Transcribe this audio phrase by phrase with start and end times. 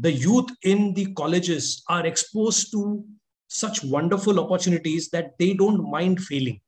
[0.00, 3.04] the youth in the colleges are exposed to
[3.48, 6.60] such wonderful opportunities that they don't mind failing.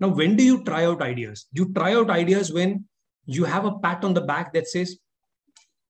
[0.00, 1.46] Now, when do you try out ideas?
[1.52, 2.84] You try out ideas when
[3.26, 4.96] you have a pat on the back that says,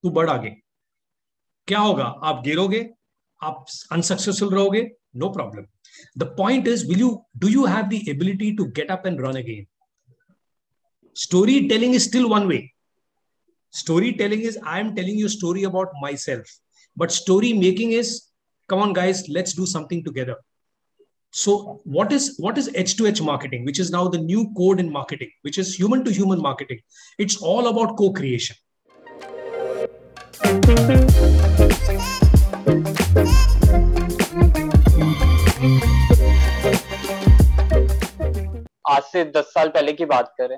[0.03, 0.55] "Tu बढ़ आगे
[1.67, 2.81] क्या होगा आप गिरोगे
[3.43, 4.81] आप unsuccessful रहोगे
[5.21, 5.65] no problem
[6.17, 9.37] the point is will you do you have the ability to get up and run
[9.41, 9.65] again
[11.15, 12.57] story telling is still one way
[13.73, 16.51] storytelling is i am telling you a story about myself
[16.95, 18.11] but story making is
[18.69, 20.35] come on guys let's do something together
[21.33, 24.79] so what is what is edge to edge marketing which is now the new code
[24.79, 26.79] in marketing which is human to human marketing
[27.17, 28.55] it's all about co-creation
[38.89, 40.57] आज से दस साल पहले की बात करें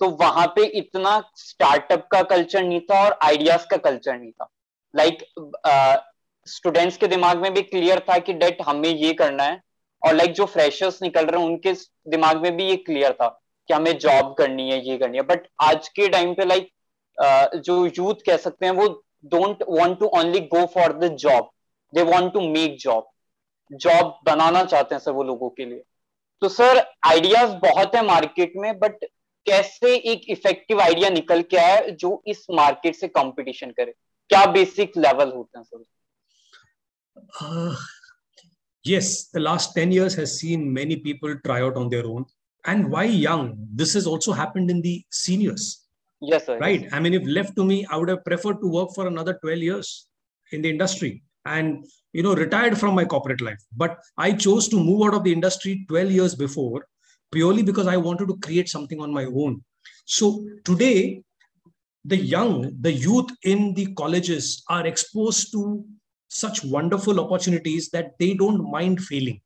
[0.00, 4.48] तो वहाँ पे इतना स्टार्टअप का कल्चर नहीं था और आइडियाज़ का कल्चर नहीं था।
[4.94, 6.00] लाइक like,
[6.46, 9.60] स्टूडेंट्स uh, के दिमाग में भी क्लियर था कि डेट हमें ये करना है
[10.02, 11.72] और लाइक like, जो फ्रेशर्स निकल रहे हैं उनके
[12.10, 13.28] दिमाग में भी ये क्लियर था
[13.68, 16.74] कि हमें जॉब करनी है ये करनी है। बट आज के टाइम पे लाइक like,
[17.18, 18.88] uh, जो यूथ कह सकते हैं वो
[19.24, 21.50] don't want to only go for the job
[21.92, 23.08] they want to make job
[23.70, 25.82] job बनाना चाहते हैं सर वो लोगों के लिए।
[26.42, 29.04] तो सर आइडियाज़ बहुत है मार्केट में बट
[29.45, 33.93] कैसे एक इफेक्टिव आइडिया निकल के आए जो इस मार्केट से कंपटीशन करे
[34.29, 35.83] क्या बेसिक लेवल होते हैं sir
[37.41, 37.75] uh,
[38.83, 42.25] yes the last 10 years has seen many people try out on their own
[42.71, 43.45] and why young
[43.81, 45.67] this has also happened in the seniors
[46.31, 46.93] yes sir right yes.
[46.93, 49.67] i mean if left to me i would have preferred to work for another 12
[49.69, 49.93] years
[50.51, 51.11] in the industry
[51.45, 55.23] and you know retired from my corporate life but i chose to move out of
[55.23, 56.85] the industry 12 years before
[57.31, 59.63] purely because I wanted to create something on my own.
[60.05, 61.23] So today,
[62.05, 65.83] the young, the youth in the colleges are exposed to
[66.27, 69.41] such wonderful opportunities that they don't mind failing.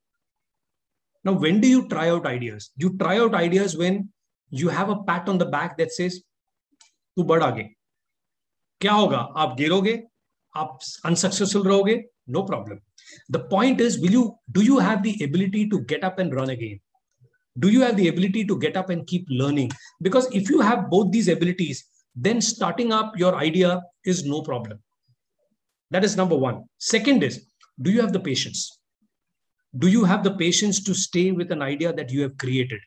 [1.24, 2.72] Now, when do you try out ideas?
[2.76, 4.10] You try out ideas when
[4.50, 6.22] you have a pat on the back that says,
[7.18, 7.64] "Tu बढ़ आगे
[8.82, 10.02] क्या होगा आप गिरोगे
[10.58, 11.96] आप unsuccessful रहोगे
[12.36, 12.80] no problem
[13.32, 14.24] the point is will you
[14.58, 16.80] do you have the ability to get up and run again
[17.56, 19.70] do you have the ability to get up and keep learning
[20.02, 21.84] because if you have both these abilities
[22.16, 24.80] then starting up your idea is no problem
[25.92, 27.40] that is number one second is
[27.82, 28.80] do you have the patience
[29.74, 32.80] do you have the patience to stay with an idea that you have created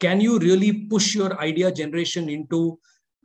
[0.00, 2.78] can you really push your idea generation into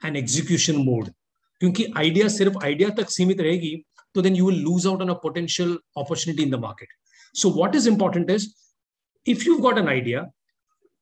[0.04, 1.14] an execution mode
[1.62, 3.76] क्योंकि idea सिर्फ idea तक सीमित रहेगी
[4.16, 6.90] तो then you will lose out on a potential opportunity in the market
[7.42, 8.46] so what is important is
[9.32, 10.20] if you've got an idea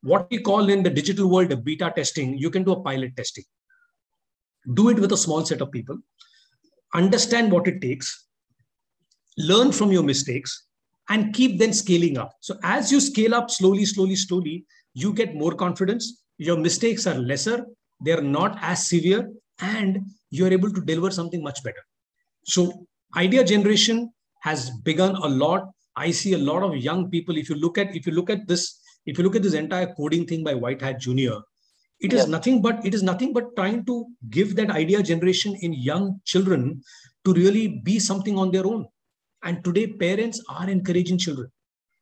[0.02, 3.44] what we call in the digital world beta testing, you can do a pilot testing.
[4.74, 5.98] Do it with a small set of people,
[6.94, 8.26] understand what it takes,
[9.38, 10.66] learn from your mistakes,
[11.08, 12.32] and keep then scaling up.
[12.40, 16.22] So as you scale up slowly, slowly, slowly, you get more confidence.
[16.38, 17.66] Your mistakes are lesser,
[18.00, 19.30] they're not as severe,
[19.60, 20.00] and
[20.30, 21.82] you're able to deliver something much better.
[22.44, 22.86] So
[23.16, 25.70] idea generation has begun a lot.
[25.96, 27.36] I see a lot of young people.
[27.36, 29.92] If you look at if you look at this if you look at this entire
[29.94, 31.40] coding thing by White Hat Junior,
[32.00, 35.72] it is nothing but it is nothing but trying to give that idea generation in
[35.74, 36.82] young children
[37.24, 38.86] to really be something on their own.
[39.42, 41.50] And today, parents are encouraging children.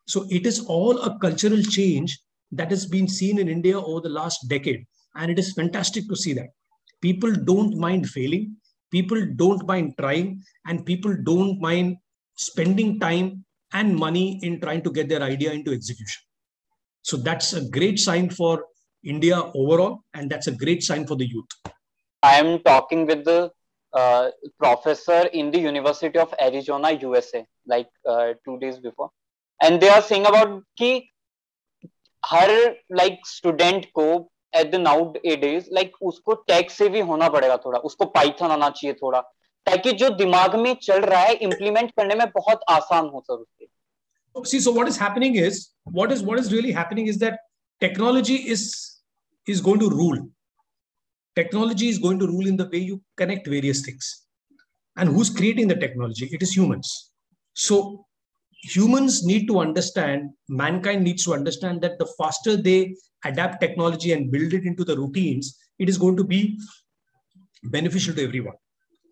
[0.06, 2.18] So it is all a cultural change
[2.52, 4.86] that has been seen in India over the last decade.
[5.16, 6.48] And it is fantastic to see that.
[7.02, 8.56] People don't mind failing,
[8.90, 11.96] people don't mind trying, and people don't mind
[12.36, 16.22] spending time and money in trying to get their idea into execution.
[17.08, 18.66] So that's a great sign for
[19.02, 21.46] India overall, and that's a great sign for the youth.
[22.22, 23.50] I am talking with the
[23.94, 29.08] uh, professor in the University of Arizona, USA, like uh, two days before,
[29.62, 30.90] and they are saying about कि
[32.22, 37.56] हर like student को at the now days like उसको tech से भी होना पड़ेगा
[37.64, 39.20] थोड़ा उसको Python आना चाहिए थोड़ा
[39.66, 43.77] ताकि जो दिमाग में चल रहा है implement करने में बहुत आसान हो सर उसके
[44.44, 47.38] see so what is happening is what is what is really happening is that
[47.80, 48.98] technology is
[49.48, 50.28] is going to rule.
[51.34, 54.26] Technology is going to rule in the way you connect various things.
[54.96, 56.28] And who's creating the technology?
[56.32, 57.12] It is humans.
[57.54, 58.06] So
[58.62, 64.30] humans need to understand mankind needs to understand that the faster they adapt technology and
[64.32, 66.58] build it into the routines it is going to be
[67.64, 68.54] beneficial to everyone.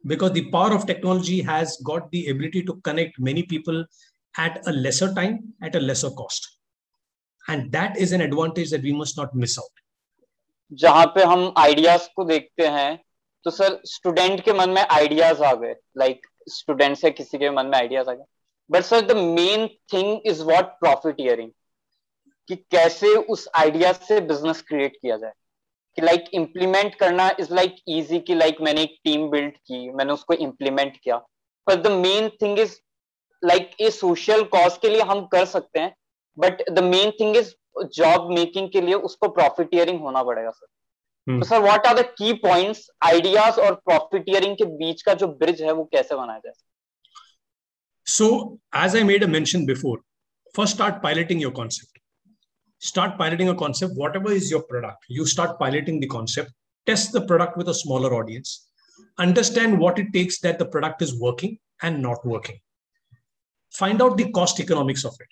[0.04, 3.84] Because the power of technology has got the ability to connect many people
[4.38, 6.48] at a lesser time, at a lesser cost.
[7.48, 9.82] And that is an advantage that we must not miss out.
[10.72, 12.98] जहाँ पे हम ideas को देखते हैं
[13.44, 15.74] तो sir student के मन में आइडियाज़ आ गए.
[15.98, 18.24] लाइक स्टूडेंट से किसी के मन में आइडियाज़ आ गए.
[18.70, 21.50] But sir the main thing is what profiteering
[22.48, 25.32] कि कैसे उस आइडिया से बिज़नेस क्रिएट किया जाए.
[25.96, 29.56] कि लाइक like, इम्प्लीमेंट करना इज़ लाइक इजी कि लाइक like, मैंने एक टीम बिल्ड
[29.56, 31.16] की मैंने उसको इम्प्लीमेंट किया.
[31.66, 32.76] पर the main thing is
[33.46, 35.94] like ये सोशल कॉज के लिए हम कर सकते हैं
[36.36, 37.52] but the main thing is
[37.94, 40.66] job making के लिए उसको प्रॉफिटियरिंग होना पड़ेगा सर
[41.26, 45.62] तो sir what are the key points ideas और प्रॉफिटियरिंग के बीच का जो ब्रिज
[45.62, 46.52] है वो कैसे बनाया जाए?
[48.06, 50.02] So as I made a mention before
[50.54, 51.98] first start piloting your concept
[52.82, 56.52] start piloting a concept whatever is your product you start piloting the concept
[56.86, 58.58] test the product whether audience
[59.18, 62.58] understand what it takes that the product is working and not working
[63.78, 65.28] find out the cost economics of it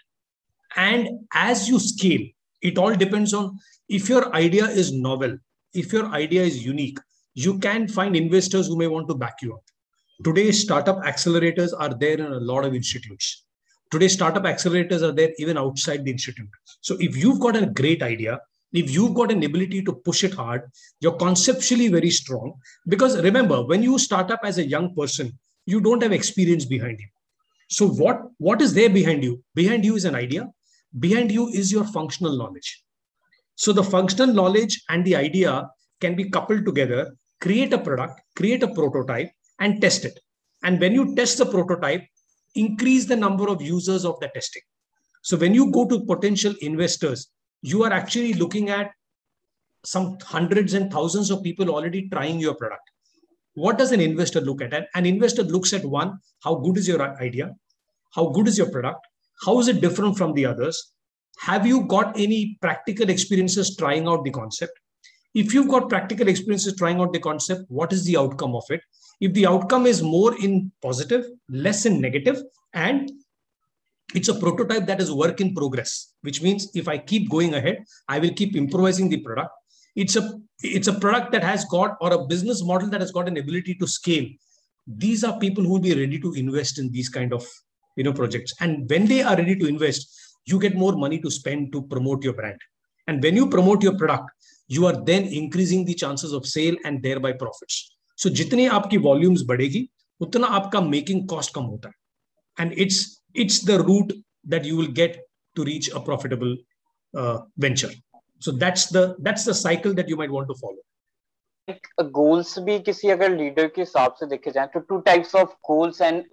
[0.76, 2.26] and as you scale
[2.62, 3.58] it all depends on
[3.88, 5.37] if your idea is novel
[5.73, 6.99] if your idea is unique
[7.35, 9.62] you can find investors who may want to back you up
[10.25, 13.44] today startup accelerators are there in a lot of institutes
[13.94, 16.49] Today, startup accelerators are there even outside the institute.
[16.81, 18.41] So if you've got a great idea,
[18.73, 20.62] if you've got an ability to push it hard,
[20.99, 22.55] you're conceptually very strong.
[22.88, 26.99] Because remember, when you start up as a young person, you don't have experience behind
[26.99, 27.06] you.
[27.69, 29.43] So what, what is there behind you?
[29.55, 30.49] Behind you is an idea.
[30.99, 32.83] Behind you is your functional knowledge.
[33.57, 35.69] So the functional knowledge and the idea
[36.01, 39.31] can be coupled together, create a product, create a prototype,
[39.61, 40.19] and test it.
[40.63, 42.05] And when you test the prototype,
[42.55, 44.63] increase the number of users of the testing.
[45.23, 47.29] So when you go to potential investors,
[47.63, 48.91] you are actually looking at
[49.85, 52.91] some hundreds and thousands of people already trying your product.
[53.55, 54.75] What does an investor look at?
[54.75, 57.55] And An investor looks at one, how good is your idea?
[58.15, 59.06] How good is your product?
[59.45, 60.93] How is it different from the others?
[61.41, 64.73] Have you got any practical experiences trying out the concept?
[65.35, 68.83] If you've got practical experiences trying out the concept, what is the outcome of it?
[69.21, 72.43] if the outcome is more in positive, less in negative,
[72.73, 73.11] and
[74.15, 77.85] it's a prototype that is work in progress, which means if I keep going ahead,
[78.09, 79.51] I will keep improvising the product
[79.94, 83.29] it's a it's a product that has got or a business model that has got
[83.29, 84.26] an ability to scale.
[84.87, 87.46] These are people who will be ready to invest in these kind of
[87.96, 88.55] you know projects.
[88.61, 92.23] And when they are ready to invest you get more money to spend to promote
[92.23, 92.61] your brand.
[93.06, 94.31] And when you promote your product
[94.69, 97.96] you are then increasing the chances of sale and thereby profits.
[98.17, 99.88] So jitne aapki volumes badegi,
[100.23, 101.91] utna aapka making cost kam hota
[102.58, 104.12] and it's it's the route
[104.44, 105.19] that you will get
[105.56, 106.56] to reach a profitable
[107.17, 107.91] uh, venture.
[108.43, 110.83] so that's the that's the cycle that you might want to follow.
[111.69, 115.53] Goals uh, भी किसी अगर leader के हिसाब से देखे जाए तो two types of
[115.67, 116.25] goals and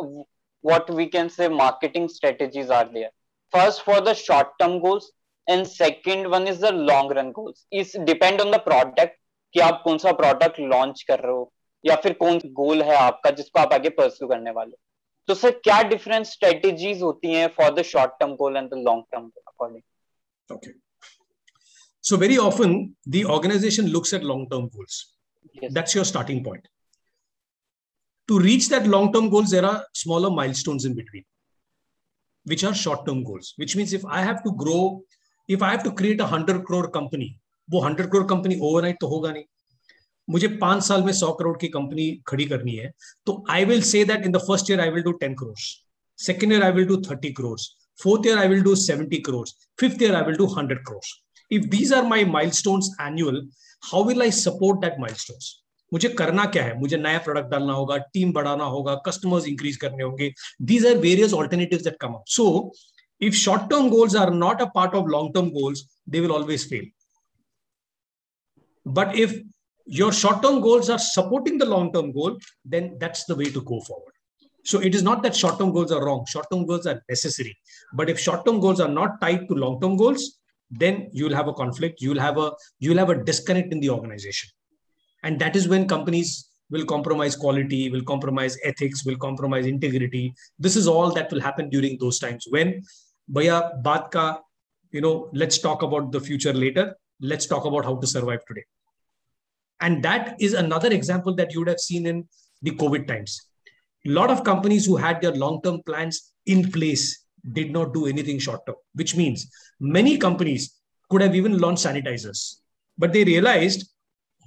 [0.64, 3.10] what we can say marketing strategies are there
[3.54, 5.10] first for the short term goals
[5.48, 9.18] and second one is the long run goals is depend on the product
[9.54, 11.52] कि आप कौन सा product launch कर रहे हो
[11.84, 14.76] या फिर कौन गोल है आपका जिसको आप आगे परस्यू करने वाले
[15.28, 19.04] तो सर क्या डिफरेंट स्ट्रेटेजीज होती हैं for the short term goal and the long
[19.12, 20.72] term according okay
[22.05, 22.73] so very often
[23.07, 24.97] the organization looks at long term goals
[25.61, 25.73] yes.
[25.77, 26.69] that's your starting point
[28.29, 31.25] to reach that long term goals there are smaller milestones in between
[32.47, 34.83] which are short term goals which means if i have to grow
[35.49, 37.31] if i have to create a 100 crore company
[37.69, 39.45] वो 100 crore company overnight तो होगा नहीं
[40.29, 42.91] मुझे पांच साल में सौ करोड़ की कंपनी खड़ी करनी है
[43.27, 45.59] तो I will say that in the first year I will do ten crore
[46.19, 47.59] second year I will do thirty crore
[48.03, 49.47] fourth year I will do seventy crore
[49.81, 51.05] fifth year I will do hundred crore
[51.53, 53.47] if these are my mile stone annual
[53.93, 55.39] how will I support that mile stone
[55.93, 60.05] मुझे करना क्या है मुझे नया product डालना होगा team बढ़ाना होगा कस्टमर्स इंक्रीज करने
[60.05, 60.33] होंगे
[60.73, 62.51] these are various alternative that come up so
[63.27, 65.81] if short term goals are not a part of long term goals
[66.15, 66.83] they will always fail
[68.87, 69.33] but if
[69.87, 73.61] your short term goals are supporting the long term goal, then that's the way to
[73.63, 74.13] go forward.
[74.65, 77.57] So it is not that short term goals are wrong, short term goals are necessary.
[77.95, 80.39] But if short term goals are not tied to long term goals,
[80.72, 84.50] then you'll have a conflict, you'll have a you'll have a disconnect in the organization.
[85.24, 90.34] And that is when companies will compromise quality, will compromise ethics, will compromise integrity.
[90.58, 92.82] This is all that will happen during those times when
[93.32, 94.40] Bhaiya baat ka,
[94.92, 96.96] you know, let's talk about the future later.
[97.20, 98.64] Let's talk about how to survive today.
[99.82, 102.28] And that is another example that you would have seen in
[102.62, 103.48] the COVID times.
[104.06, 107.21] A lot of companies who had their long term plans in place
[107.53, 109.51] did not do anything short term, which means
[109.81, 110.75] many companies
[111.11, 112.57] could have even launched sanitizers.
[112.99, 113.87] But they realized,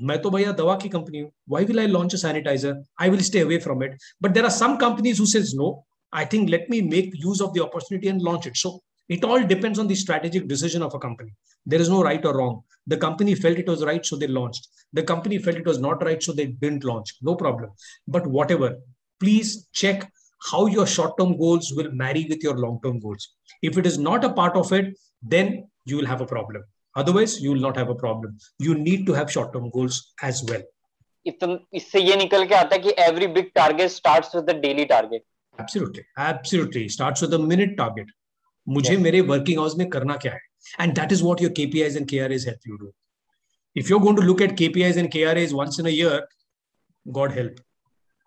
[0.02, 2.74] मैं तो भैया दवा की company हूँ why will I launch a sanitizer?
[3.00, 3.92] I will stay away from it.
[4.22, 5.86] But there are some companies who says no.
[6.12, 8.58] I think let me make use of the opportunity and launch it.
[8.58, 11.34] So It all depends on the strategic decision of a company.
[11.66, 12.62] There is no right or wrong.
[12.86, 14.68] The company felt it was right, so they launched.
[14.94, 17.16] The company felt it was not right, so they didn't launch.
[17.22, 17.72] No problem.
[18.08, 18.78] But whatever,
[19.20, 20.12] please check
[20.50, 23.30] how your short term goals will marry with your long term goals.
[23.62, 26.64] If it is not a part of it, then you will have a problem.
[26.96, 28.38] Otherwise, you will not have a problem.
[28.58, 30.62] You need to have short term goals as well.
[31.28, 35.26] इससे ये निकल के आता है कि every big target starts with the daily target.
[35.60, 36.88] Absolutely, absolutely.
[36.90, 38.08] Starts with a minute target.
[38.70, 40.40] मुझे मेरे working hours में करना क्या है
[40.84, 42.94] and that is what your KPIs and KRAs help you do.
[43.76, 46.28] If you're going to look at KPIs and KRAs once in a year,
[47.12, 47.60] God help.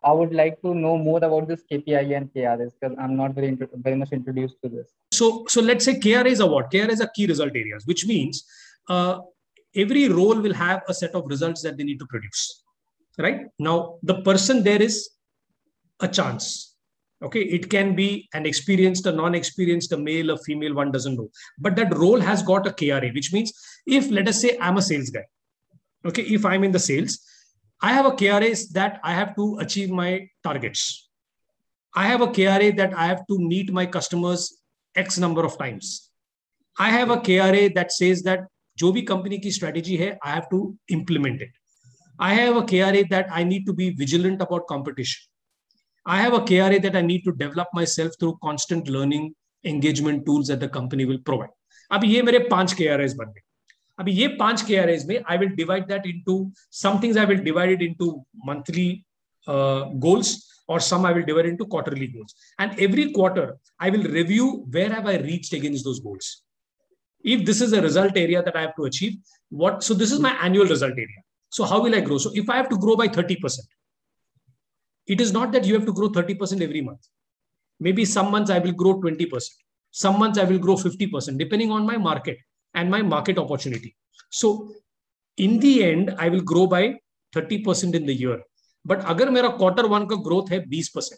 [0.04, 3.58] I would like to know more about this KPI and KRAs because I'm not very
[3.76, 4.94] very much introduced to this.
[5.12, 6.72] So, so let's say KRAs are what?
[6.72, 8.46] KRAs are key result areas, which means
[8.90, 9.20] uh,
[9.76, 12.64] every role will have a set of results that they need to produce.
[13.18, 15.10] Right now, the person there is
[16.00, 16.76] a chance
[17.24, 21.30] okay it can be an experienced a non-experienced a male a female one doesn't know
[21.58, 23.52] but that role has got a kra which means
[23.86, 25.24] if let us say i'm a sales guy
[26.06, 27.20] okay if i'm in the sales
[27.81, 30.11] i have a kra that i have to achieve my
[30.45, 31.11] targets
[31.95, 34.47] i have a kra that i have to meet my customers
[34.97, 36.13] x number of times
[36.79, 40.49] i have a kra that says that jo bhi company ki strategy hai i have
[40.55, 40.63] to
[41.01, 41.61] implement it
[42.19, 45.29] i have a kra that i need to be vigilant about competition
[46.05, 50.49] I have a KRA that I need to develop myself through constant learning engagement tools
[50.49, 51.51] that the company will provide.
[51.93, 53.41] अभी ये मेरे पांच के are बन गए
[53.99, 56.37] अभी ये पांच के आर में I will divide that into
[56.83, 58.11] some things I will divide it into
[58.47, 58.91] monthly
[59.47, 62.35] goals or some I will divide into quarterly goals.
[62.59, 66.43] And every quarter, I will review where have I reached against those goals.
[67.25, 69.19] If this is a result area that I have to achieve,
[69.51, 69.83] what?
[69.83, 71.23] So this is my annual result area.
[71.51, 72.19] So how will I grow?
[72.19, 73.59] So if I have to grow by 30%,
[75.07, 77.01] it is not that you have to grow 30% every month.
[77.81, 79.43] Maybe some months I will grow 20%.
[79.91, 82.39] Some months I will grow 50%, depending on my market
[82.78, 83.96] and my market opportunity.
[84.30, 84.50] So
[85.46, 86.84] in the end, I will grow by
[87.36, 88.38] 30% in the year.
[88.86, 91.14] But agar mera quarter one growth hai 20%,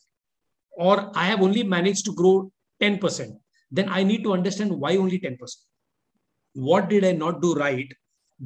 [0.87, 2.51] or I have only managed to grow
[2.81, 3.33] 10%,
[3.71, 5.37] then I need to understand why only 10%.
[6.53, 7.91] What did I not do right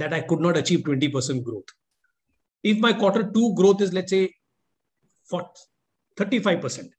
[0.02, 1.70] that I could not achieve 20% growth?
[2.64, 4.34] If my quarter two growth is, let's say,
[5.30, 5.50] for
[6.18, 6.90] 35%.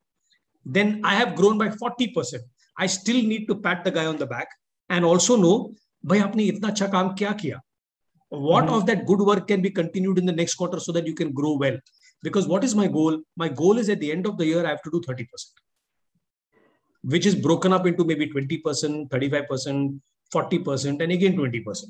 [0.64, 2.40] Then I have grown by 40%.
[2.78, 4.48] I still need to pat the guy on the back
[4.88, 5.74] and also know,
[6.04, 7.60] bhai, aapne itna acha kaam kya kiya?
[8.28, 8.74] What mm-hmm.
[8.74, 11.32] of that good work can be continued in the next quarter so that you can
[11.32, 11.78] grow well?
[12.22, 13.20] Because what is my goal?
[13.36, 15.26] My goal is at the end of the year, I have to do 30%,
[17.02, 20.00] which is broken up into maybe 20%, 35%,
[20.34, 21.84] 40%, and again 20%.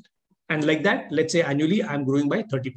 [0.49, 2.73] And like that, let's say annually, I'm growing by 30%.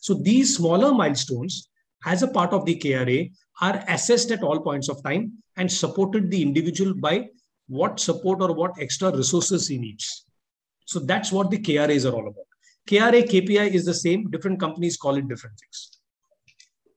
[0.00, 1.68] So these smaller milestones
[2.04, 3.30] as a part of the KRA
[3.60, 7.28] are assessed at all points of time and supported the individual by
[7.68, 10.21] what support or what extra resources he needs.
[10.91, 12.45] So that's what the KRAs are all about.
[12.87, 14.29] KRA, KPI is the same.
[14.31, 15.97] Different companies call it different things.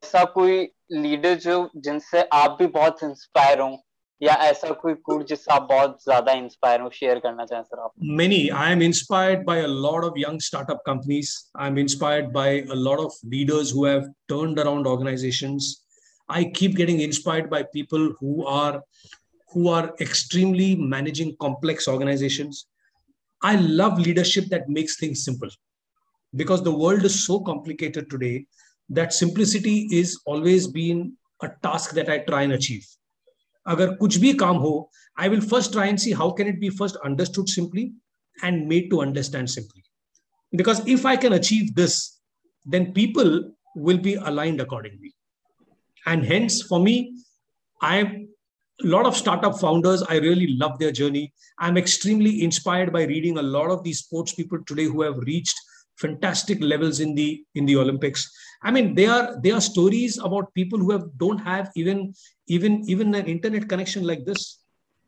[0.05, 3.77] ऐसा कोई leader जो जिनसे आप भी बहुत inspire हो
[4.23, 7.93] या ऐसा कोई कोड जिससे आप बहुत ज्यादा इंस्पायर हो शेयर करना चाहें सर आप
[8.21, 11.31] many i am inspired by a lot of young startup companies
[11.67, 15.71] i'm inspired by a lot of leaders who have turned around organizations
[16.41, 18.83] i keep getting inspired by people who are
[19.55, 22.67] who are extremely managing complex organizations
[23.45, 25.55] i love leadership that makes things simple
[26.43, 28.47] because the world is so complicated today
[28.89, 32.89] that simplicity is always been a task that i try and achieve
[33.69, 34.71] अगर कुछ भी काम हो
[35.21, 37.91] I will first try and see how can it be first understood simply
[38.43, 39.85] and made to understand simply.
[40.53, 42.19] Because if I can achieve this,
[42.67, 45.15] then people will be aligned accordingly.
[46.07, 47.17] And hence, for me,
[47.81, 48.29] I am
[48.84, 50.04] a lot of startup founders.
[50.04, 51.34] I really love their journey.
[51.60, 55.56] I'm extremely inspired by reading a lot of these sports people today who have reached
[55.98, 58.30] fantastic levels in the in the olympics
[58.64, 62.14] i mean they are they are stories about people who have don't have even
[62.48, 64.60] even even an internet connection like this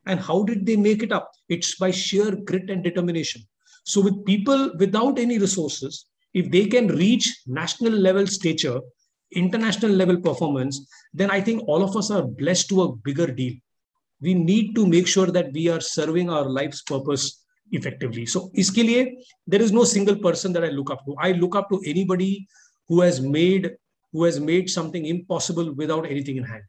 [0.05, 3.41] and how did they make it up it's by sheer grit and determination
[3.83, 8.79] so with people without any resources if they can reach national level stature
[9.31, 13.53] international level performance then i think all of us are blessed to a bigger deal
[14.21, 18.25] we need to make sure that we are serving our life's purpose effectively.
[18.25, 19.15] So iske
[19.45, 21.15] there is no single person that I look up to.
[21.19, 22.47] I look up to anybody
[22.87, 23.75] who has made
[24.13, 26.63] who has made something impossible without anything in hand.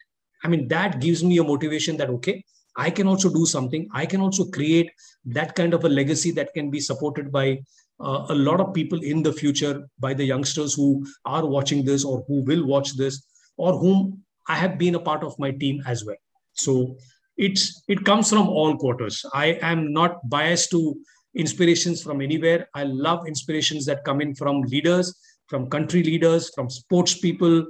[0.45, 2.45] I mean, that gives me a motivation that okay,
[2.77, 3.89] I can also do something.
[3.93, 4.91] I can also create
[5.25, 7.61] that kind of a legacy that can be supported by
[8.01, 12.05] uh, a lot of people in the future by the youngsters who are watching this
[12.05, 13.23] or who will watch this
[13.57, 16.17] or whom I have been a part of my team as well.
[16.55, 16.97] So
[17.37, 19.25] it's it comes from all quarters.
[19.33, 20.97] I am not biased to
[21.35, 22.69] inspirations from anywhere.
[22.75, 25.15] I love inspirations that come in from leaders,
[25.47, 27.67] from country leaders, from sports people,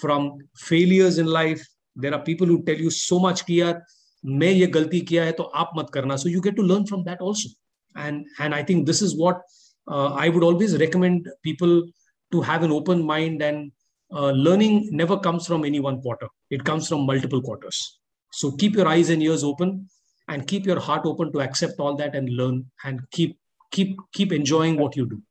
[0.00, 1.64] from failures in life.
[1.96, 3.80] There are people who tell you so much ki yaar,
[4.22, 6.18] ye galti kiya hai, to aap mat karna.
[6.18, 7.48] So you get to learn from that also.
[7.96, 9.42] And, and I think this is what
[9.87, 11.83] uh, I would always recommend people
[12.31, 13.71] to have an open mind and
[14.11, 16.27] uh, learning never comes from any one quarter.
[16.49, 17.99] It comes from multiple quarters.
[18.31, 19.87] So keep your eyes and ears open
[20.27, 23.37] and keep your heart open to accept all that and learn and keep
[23.71, 25.21] keep keep enjoying what you do.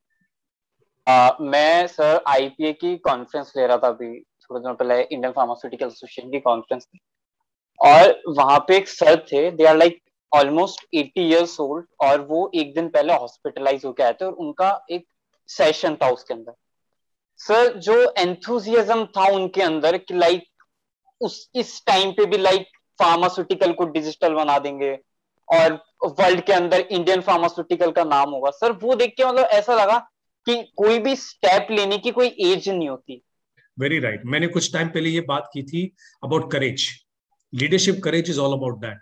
[1.07, 5.87] Uh, मैं sir IPA की conference ले रहा था अभी थोड़े दिनों पहले Indian pharmaceutical
[5.87, 7.01] association की कॉन्फ्रेंस थी
[7.79, 10.01] और वहां पे एक सर थे they are like
[10.34, 14.86] almost 80 years old और वो एक दिन पहले हॉस्पिटलाइज होकर आए थे और उनका
[14.92, 15.08] एक
[15.48, 16.54] सेशन था उसके अंदर।
[17.38, 20.44] सर जो एंथुजियाज्म था उनके अंदर कि लाइक
[21.22, 22.68] उस, इस टाइम पे भी लाइक
[23.00, 25.00] फार्मास्यूटिकल को डिजिटल बना देंगे
[25.48, 25.74] और
[26.06, 29.98] वर्ल्ड के अंदर इंडियन फार्मास्यूटिकल का नाम होगा। सर वो देख के मतलब ऐसा लगा
[30.46, 33.22] कि कोई भी स्टेप लेने की कोई एज नहीं होती।
[33.80, 34.32] Very right right.
[34.32, 36.90] मैंने कुछ टाइम पहले ये बात की थी about courage
[37.54, 39.00] leadership courage is all about that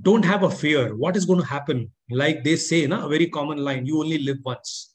[0.00, 3.26] don't have a fear what is going to happen like they say na a very
[3.26, 4.94] common line you only live once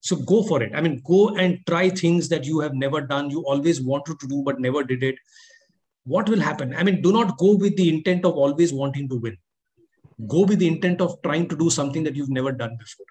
[0.00, 3.28] so go for it i mean go and try things that you have never done
[3.30, 5.16] you always wanted to do but never did it
[6.04, 6.74] what will happen?
[6.74, 9.36] I mean, do not go with the intent of always wanting to win.
[10.28, 13.06] Go with the intent of trying to do something that you've never done before.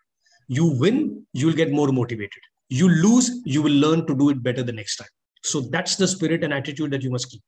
[0.47, 2.41] You win, you'll get more motivated.
[2.69, 5.07] You lose, you will learn to do it better the next time.
[5.43, 7.41] So that's the spirit and attitude that you must keep.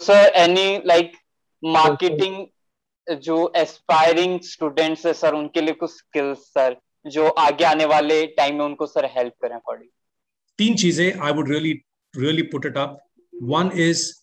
[0.00, 1.16] Sir, any like
[1.62, 2.44] marketing
[3.24, 6.76] जो aspiring students है sir उनके लिए कुछ skills sir
[7.16, 9.88] जो आगे आने वाले time में उनको सर हेल्प करें अकॉर्डिंग
[10.58, 11.72] तीन चीज़ें I would really
[12.14, 12.98] really put it up
[13.40, 14.22] one is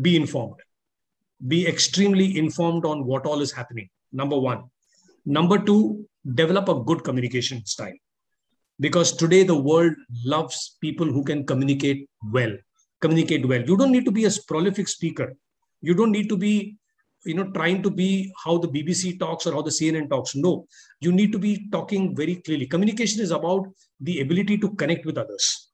[0.00, 0.56] be informed.
[1.46, 3.88] Be extremely informed on what all is happening.
[4.12, 4.64] Number one.
[5.26, 7.94] Number two, develop a good communication style.
[8.80, 9.94] Because today the world
[10.24, 12.52] loves people who can communicate well.
[13.00, 13.62] Communicate well.
[13.62, 15.34] You don't need to be a prolific speaker.
[15.82, 16.76] You don't need to be
[17.24, 20.66] you know trying to be how the bbc talks or how the cnn talks no
[20.98, 23.68] you need to be talking very clearly communication is about
[24.00, 25.68] the ability to connect with others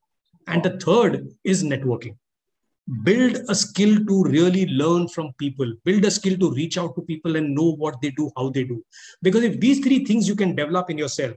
[0.49, 2.17] and the third is networking.
[3.03, 7.03] Build a skill to really learn from people, build a skill to reach out to
[7.03, 8.83] people and know what they do, how they do.
[9.23, 11.37] Because if these three things you can develop in yourself,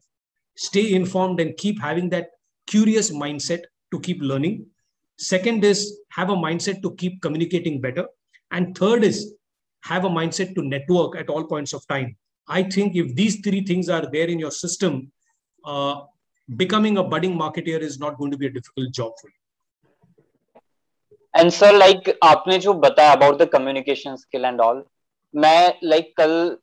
[0.55, 2.29] stay informed and keep having that
[2.67, 4.65] curious mindset to keep learning.
[5.17, 8.07] Second is have a mindset to keep communicating better.
[8.50, 9.34] And third is
[9.82, 12.16] have a mindset to network at all points of time.
[12.48, 15.10] I think if these three things are there in your system,
[15.64, 16.02] uh,
[16.54, 19.34] becoming a budding marketer is not going to be a difficult job for you
[21.34, 24.82] and sir like आपने जो बताया about the communication skill and all
[25.34, 26.56] मैं like कल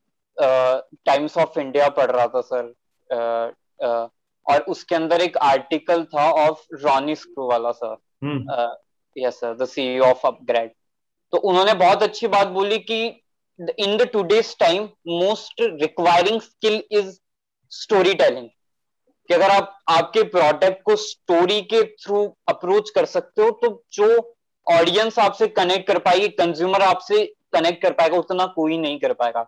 [1.05, 2.73] times of India पढ़ रहा था sir
[3.13, 3.51] uh,
[3.87, 4.07] uh,
[4.45, 8.75] और उसके अंदर एक आर्टिकल था of Ronnie Screwvala sir
[9.17, 10.71] yes sir the CEO of upgrade
[11.32, 13.04] तो उन्होंने बहुत अच्छी बात बोली कि
[13.78, 17.18] in the today's time most requiring skill is
[17.72, 18.48] story telling.
[19.28, 24.36] कि अगर आप, आपके प्रोडक्ट को स्टोरी के थ्रू अप्रोच कर सकते हो तो जो
[24.66, 29.42] ऑडियंस आपसे कनेक्ट कर पाएगी कंज्यूमर आपसे कनेक्ट कर पाएगा, उतना कोई नहीं कर पाएगा।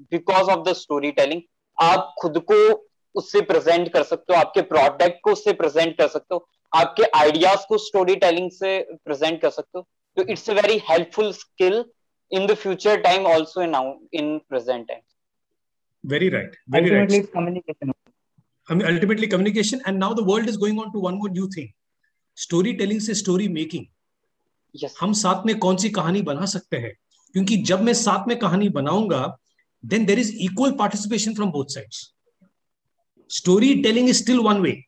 [0.00, 1.42] Because of the story telling
[1.78, 2.56] आप खुद को
[3.14, 7.66] उससे प्रेजेंट कर सकते हो, आपके प्रोडक्ट को उससे प्रेजेंट कर सकते हो, आपके आइडियाज़
[7.68, 9.86] को स्टोरी टेलिंग से प्रेजेंट कर सकते हो।
[10.17, 11.83] तो it's a very helpful skill
[12.31, 13.75] in the future time also in
[14.21, 15.01] in present time
[16.03, 17.89] very right very Ultimately, right communication
[18.69, 19.81] I mean, ultimately communication.
[19.85, 21.73] And now the world is going on to one more new thing.
[22.37, 23.87] Storytelling से story making.
[24.75, 24.95] Yes.
[24.99, 26.93] हम साथ में कौन सी कहानी बना सकते हैं
[27.33, 29.37] क्योंकि जब मैं साथ में कहानी बनाऊंगा
[29.83, 32.13] then there is equal participation from both sides.
[33.29, 34.87] Storytelling is still one way.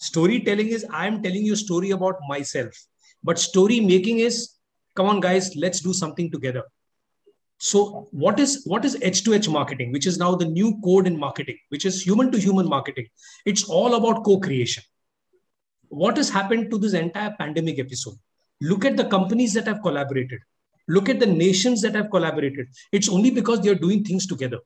[0.00, 2.72] Storytelling is I am telling you a story about myself.
[3.27, 4.51] but story making is,
[4.95, 6.63] come on, guys, let's do something together.
[7.59, 11.57] So what is what is H2H marketing, which is now the new code in marketing,
[11.69, 13.07] which is human to human marketing?
[13.45, 14.83] It's all about co-creation.
[15.89, 18.15] What has happened to this entire pandemic episode?
[18.61, 20.39] Look at the companies that have collaborated.
[20.87, 22.67] Look at the nations that have collaborated.
[22.93, 24.59] It's only because they're doing things together.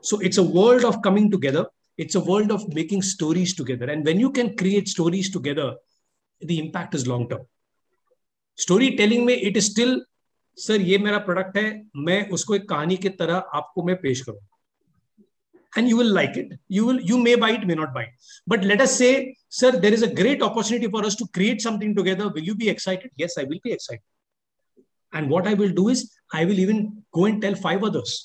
[0.00, 1.66] So it's a world of coming together.
[1.98, 3.90] It's a world of making stories together.
[3.90, 5.74] And when you can create stories together,
[6.40, 7.42] the impact is long term.
[8.60, 10.00] Story telling में it still
[10.58, 15.78] sir ये मेरा product है, मैं उसको एक कहानी की तरह आपको मैं पेश करूँगा
[15.78, 18.14] and you will like it you will you may bite may not bite
[18.48, 19.10] but let us say
[19.50, 22.68] sir there is a great opportunity for us to create something together will you be
[22.68, 26.04] excited yes I will be excited and what I will do is
[26.36, 28.18] I will even go and tell five others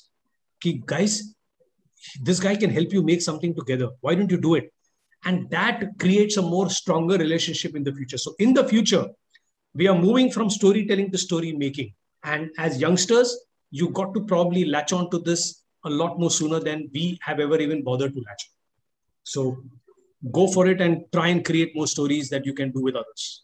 [0.62, 1.20] कि guys
[2.22, 4.70] this guy can help you make something together why don't you do it
[5.22, 8.18] and that creates a more stronger relationship in the future.
[8.24, 9.04] So, in the future
[9.76, 11.92] we are moving from storytelling to story making.
[12.24, 13.38] And as youngsters,
[13.70, 17.40] you got to probably latch on to this a lot more sooner than we have
[17.40, 18.42] ever even bothered to latch.
[18.48, 18.54] on.
[19.24, 19.56] So
[20.32, 23.42] go for it and try and create more stories that you can do with others.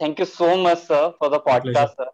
[0.00, 1.90] Thank you so much, sir, for the podcast, pleasure.
[1.96, 2.06] sir.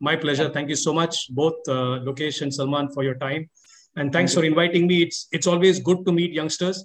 [0.00, 0.48] My pleasure.
[0.48, 3.48] Thank you so much, both uh, Lokesh and Salman, for your time,
[3.96, 5.02] and thanks for inviting me.
[5.02, 6.84] It's it's always good to meet youngsters.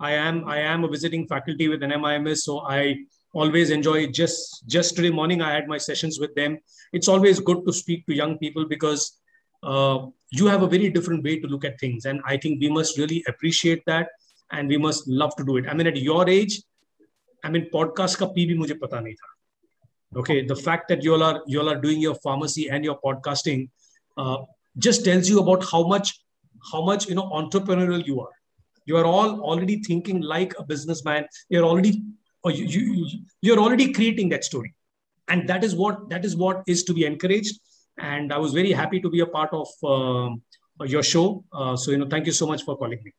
[0.00, 2.96] I am I am a visiting faculty with NMIMS, so I
[3.42, 4.06] always enjoy.
[4.18, 6.58] Just just today morning, I had my sessions with them.
[6.92, 9.06] It's always good to speak to young people because
[9.62, 12.70] uh, you have a very different way to look at things, and I think we
[12.80, 14.08] must really appreciate that,
[14.52, 15.68] and we must love to do it.
[15.68, 16.60] I mean, at your age,
[17.44, 19.32] I mean, podcast ka P bhi mujhe pata nahi tha
[20.16, 22.98] okay the fact that you all are you all are doing your pharmacy and your
[23.04, 23.68] podcasting
[24.16, 24.38] uh,
[24.78, 26.20] just tells you about how much
[26.72, 28.34] how much you know entrepreneurial you are
[28.84, 32.02] you are all already thinking like a businessman you're already
[32.42, 34.74] or you, you you're already creating that story.
[35.28, 37.60] And that is what that is what is to be encouraged.
[37.98, 41.44] And i was very happy to be a part of uh, your show.
[41.52, 43.12] Uh, so you know thank you so much for calling me